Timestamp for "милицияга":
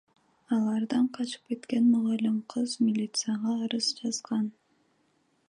2.87-3.53